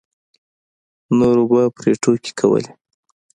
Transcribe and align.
نورو 1.17 1.43
به 1.51 1.61
پرې 1.77 1.91
ټوکې 2.01 2.31
کولې. 2.39 2.71